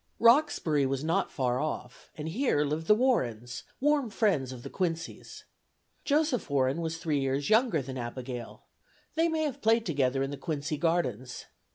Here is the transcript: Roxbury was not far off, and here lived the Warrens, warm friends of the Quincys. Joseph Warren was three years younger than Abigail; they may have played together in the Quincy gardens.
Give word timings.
Roxbury 0.19 0.87
was 0.87 1.03
not 1.03 1.31
far 1.31 1.59
off, 1.59 2.09
and 2.17 2.27
here 2.27 2.65
lived 2.65 2.87
the 2.87 2.95
Warrens, 2.95 3.61
warm 3.79 4.09
friends 4.09 4.51
of 4.51 4.63
the 4.63 4.69
Quincys. 4.71 5.43
Joseph 6.05 6.49
Warren 6.49 6.81
was 6.81 6.97
three 6.97 7.19
years 7.19 7.51
younger 7.51 7.83
than 7.83 7.99
Abigail; 7.99 8.63
they 9.13 9.27
may 9.27 9.43
have 9.43 9.61
played 9.61 9.85
together 9.85 10.23
in 10.23 10.31
the 10.31 10.37
Quincy 10.37 10.77
gardens. 10.79 11.45